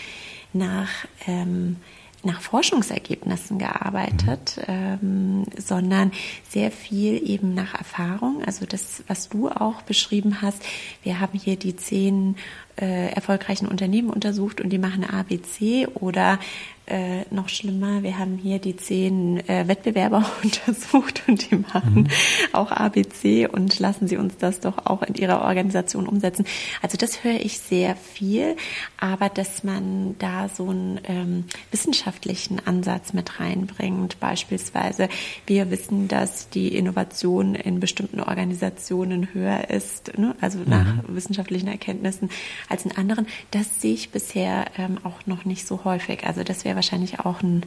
[0.53, 0.89] nach
[1.27, 1.77] ähm,
[2.23, 4.63] nach Forschungsergebnissen gearbeitet, mhm.
[4.67, 6.11] ähm, sondern
[6.49, 8.41] sehr viel eben nach Erfahrung.
[8.45, 10.63] Also das, was du auch beschrieben hast.
[11.03, 12.37] Wir haben hier die zehn
[12.79, 16.39] äh, erfolgreichen Unternehmen untersucht und die machen ABC oder
[16.85, 22.07] äh, noch schlimmer, wir haben hier die zehn äh, Wettbewerber untersucht und die machen mhm.
[22.51, 26.45] auch ABC und lassen sie uns das doch auch in ihrer Organisation umsetzen.
[26.81, 28.57] Also das höre ich sehr viel,
[28.99, 35.07] aber dass man da so einen ähm, wissenschaftlichen Ansatz mit reinbringt, beispielsweise
[35.47, 40.35] wir wissen, dass die Innovation in bestimmten Organisationen höher ist, ne?
[40.41, 41.15] also nach mhm.
[41.15, 42.29] wissenschaftlichen Erkenntnissen
[42.67, 46.25] als in anderen, das sehe ich bisher ähm, auch noch nicht so häufig.
[46.25, 47.65] Also das wäre wahrscheinlich auch ein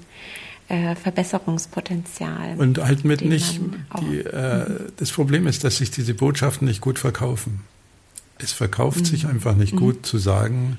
[0.69, 2.57] äh, Verbesserungspotenzial.
[2.59, 3.61] Und halt mit nicht,
[4.01, 4.77] die, äh, mhm.
[4.97, 7.61] das Problem ist, dass sich diese Botschaften nicht gut verkaufen.
[8.39, 9.05] Es verkauft mhm.
[9.05, 9.79] sich einfach nicht mhm.
[9.79, 10.79] gut zu sagen,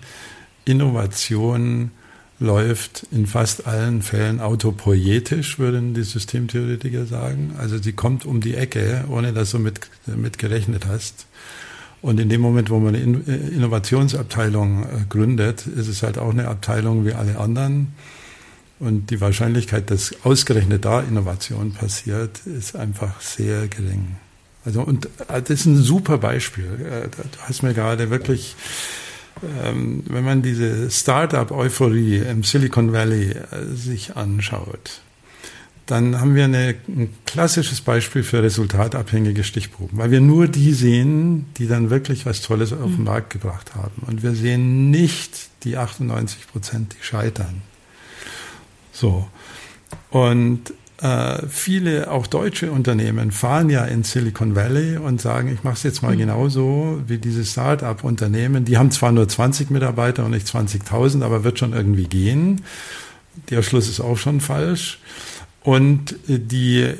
[0.66, 1.92] Innovation
[2.40, 7.56] läuft in fast allen Fällen autopoietisch, würden die Systemtheoretiker sagen.
[7.58, 11.26] Also sie kommt um die Ecke, ohne dass du mit, mit gerechnet hast.
[12.02, 16.48] Und in dem Moment, wo man eine Innovationsabteilung äh, gründet, ist es halt auch eine
[16.48, 17.94] Abteilung wie alle anderen.
[18.80, 24.18] Und die Wahrscheinlichkeit, dass ausgerechnet da Innovation passiert, ist einfach sehr gering.
[24.66, 26.66] Also, und äh, das ist ein super Beispiel.
[26.66, 28.56] Äh, du hast mir gerade wirklich,
[29.64, 33.36] ähm, wenn man diese Startup-Euphorie im Silicon Valley
[33.74, 35.02] sich anschaut,
[35.88, 41.46] dann haben wir eine, ein klassisches Beispiel für resultatabhängige Stichproben, weil wir nur die sehen,
[41.58, 43.04] die dann wirklich was Tolles auf den mhm.
[43.06, 44.04] Markt gebracht haben.
[44.06, 47.62] Und wir sehen nicht die 98 Prozent, die scheitern.
[49.00, 49.28] So.
[50.10, 55.76] Und äh, viele, auch deutsche Unternehmen, fahren ja in Silicon Valley und sagen, ich mache
[55.76, 56.20] es jetzt mal mhm.
[56.20, 58.66] genauso wie diese Start-up-Unternehmen.
[58.66, 62.64] Die haben zwar nur 20 Mitarbeiter und nicht 20.000, aber wird schon irgendwie gehen.
[63.52, 65.00] Der Schluss ist auch schon falsch.
[65.62, 66.96] Und die äh,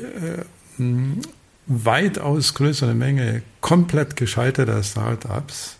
[1.66, 5.77] weitaus größere Menge komplett gescheiterter Startups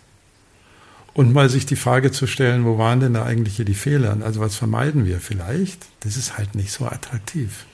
[1.18, 4.16] und mal sich die Frage zu stellen, wo waren denn da eigentlich hier die Fehler?
[4.22, 5.84] Also was vermeiden wir vielleicht?
[5.98, 7.66] Das ist halt nicht so attraktiv.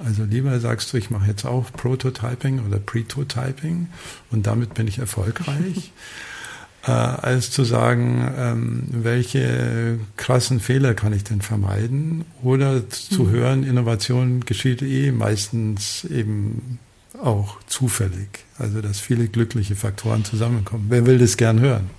[0.00, 3.86] Also lieber sagst du, ich mache jetzt auch Prototyping oder Pretotyping
[4.32, 5.92] und damit bin ich erfolgreich.
[6.88, 12.24] äh, als zu sagen, ähm, welche krassen Fehler kann ich denn vermeiden?
[12.42, 13.30] Oder zu mhm.
[13.30, 16.80] hören, Innovation geschieht eh meistens eben
[17.22, 18.44] auch zufällig.
[18.58, 20.86] Also dass viele glückliche Faktoren zusammenkommen.
[20.88, 21.90] Wer will das gern hören?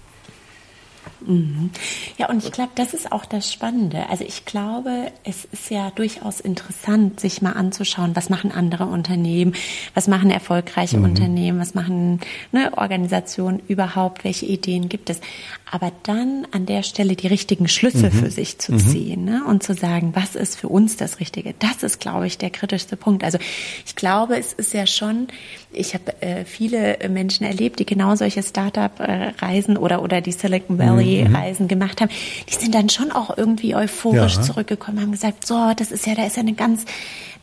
[1.25, 1.71] Mhm.
[2.17, 4.09] Ja, und ich glaube, das ist auch das Spannende.
[4.09, 9.53] Also ich glaube, es ist ja durchaus interessant, sich mal anzuschauen, was machen andere Unternehmen,
[9.93, 11.05] was machen erfolgreiche mhm.
[11.05, 12.19] Unternehmen, was machen
[12.51, 15.21] ne, Organisationen überhaupt, welche Ideen gibt es.
[15.69, 18.11] Aber dann an der Stelle die richtigen Schlüsse mhm.
[18.11, 18.79] für sich zu mhm.
[18.79, 21.53] ziehen ne, und zu sagen, was ist für uns das Richtige.
[21.59, 23.23] Das ist, glaube ich, der kritischste Punkt.
[23.23, 23.37] Also
[23.85, 25.27] ich glaube, es ist ja schon,
[25.71, 31.65] ich habe äh, viele Menschen erlebt, die genau solche Startup-Reisen oder, oder die Silicon Valley-Reisen
[31.65, 31.69] mhm.
[31.69, 32.09] gemacht haben.
[32.49, 34.41] Die sind dann schon auch irgendwie euphorisch ja.
[34.41, 36.85] zurückgekommen, haben gesagt, so, das ist ja, da ist ja eine ganz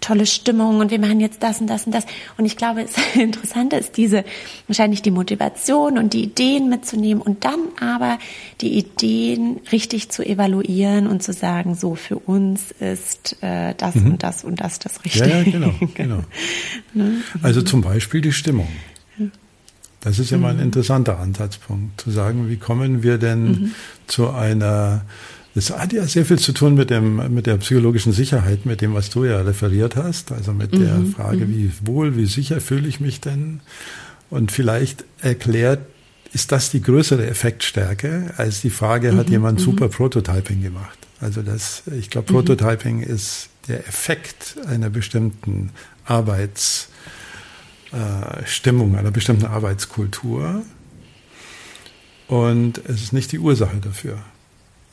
[0.01, 2.07] tolle Stimmung und wir machen jetzt das und das und das.
[2.37, 4.25] Und ich glaube, das Interessante ist diese,
[4.67, 8.19] wahrscheinlich die Motivation und die Ideen mitzunehmen und dann aber
[8.61, 14.13] die Ideen richtig zu evaluieren und zu sagen, so für uns ist äh, das mhm.
[14.13, 15.29] und das und das das Richtige.
[15.29, 16.21] Ja, ja genau, genau.
[16.95, 17.23] ne?
[17.43, 18.69] Also zum Beispiel die Stimmung.
[20.01, 20.63] Das ist ja mal ein mhm.
[20.63, 23.75] interessanter Ansatzpunkt, zu sagen, wie kommen wir denn mhm.
[24.07, 25.05] zu einer
[25.57, 28.93] das hat ja sehr viel zu tun mit, dem, mit der psychologischen Sicherheit, mit dem,
[28.93, 30.31] was du ja referiert hast.
[30.31, 30.81] Also mit mhm.
[30.81, 31.57] der Frage, mhm.
[31.57, 33.61] wie wohl, wie sicher fühle ich mich denn?
[34.29, 35.81] Und vielleicht erklärt
[36.35, 39.65] ist das die größere Effektstärke als die Frage, hat mhm, jemand mhm.
[39.65, 40.99] super Prototyping gemacht?
[41.23, 42.37] Also das, ich glaube, mhm.
[42.37, 45.71] Prototyping ist der Effekt einer bestimmten
[46.05, 46.91] Arbeitsstimmung,
[48.95, 50.65] äh, einer bestimmten Arbeitskultur.
[52.29, 54.19] Und es ist nicht die Ursache dafür.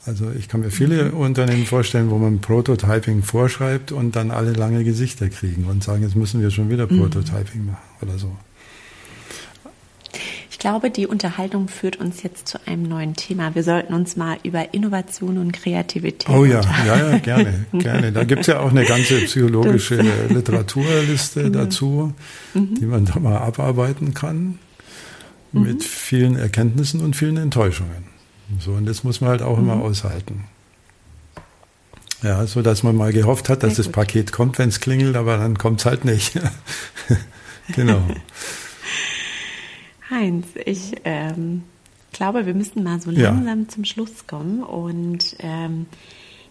[0.06, 1.18] Also ich kann mir viele mhm.
[1.18, 6.16] Unternehmen vorstellen, wo man Prototyping vorschreibt und dann alle lange Gesichter kriegen und sagen, jetzt
[6.16, 7.00] müssen wir schon wieder mhm.
[7.00, 8.36] Prototyping machen oder so.
[10.52, 13.54] Ich glaube, die Unterhaltung führt uns jetzt zu einem neuen Thema.
[13.54, 16.30] Wir sollten uns mal über Innovation und Kreativität.
[16.30, 18.12] Oh ja, ja, ja, gerne, gerne.
[18.14, 21.60] Da gibt es ja auch eine ganze psychologische das, Literaturliste genau.
[21.60, 22.14] dazu,
[22.54, 22.76] mhm.
[22.76, 24.60] die man da mal abarbeiten kann,
[25.52, 25.82] mit mhm.
[25.82, 28.13] vielen Erkenntnissen und vielen Enttäuschungen.
[28.60, 29.70] So, und das muss man halt auch mhm.
[29.70, 30.46] immer aushalten.
[32.22, 33.90] Ja, so dass man mal gehofft hat, dass das.
[33.90, 36.40] Paket kommt, wenn es klingelt, aber dann kommt es halt nicht.
[37.76, 38.02] genau.
[40.10, 41.64] Heinz, ich ähm,
[42.14, 43.68] glaube, wir müssen mal so langsam ja.
[43.68, 44.64] zum Schluss kommen.
[44.64, 45.88] Und ähm,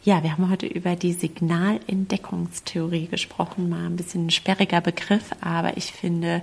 [0.05, 5.77] ja, wir haben heute über die Signalentdeckungstheorie gesprochen, mal ein bisschen ein sperriger Begriff, aber
[5.77, 6.43] ich finde,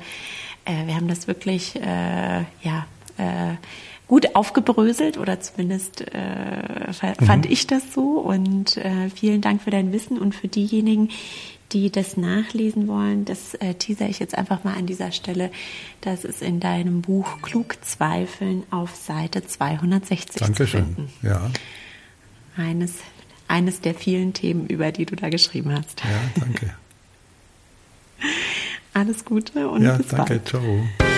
[0.66, 2.88] äh, wir haben das wirklich, äh, ja,
[3.18, 3.56] äh,
[4.10, 7.52] gut aufgebröselt oder zumindest äh, fand mhm.
[7.52, 8.18] ich das so.
[8.18, 11.10] Und äh, vielen Dank für dein Wissen und für diejenigen,
[11.72, 15.52] die das nachlesen wollen, das äh, teaser ich jetzt einfach mal an dieser Stelle.
[16.02, 21.10] Das ist in deinem Buch Klug Zweifeln auf Seite 260 Dankeschön.
[21.22, 21.52] Ja.
[22.58, 22.96] Eines,
[23.48, 26.02] eines der vielen Themen, über die du da geschrieben hast.
[26.02, 26.74] Ja, danke.
[28.96, 30.48] Alles Gute und ja, bis danke, bald.
[30.48, 31.09] ciao.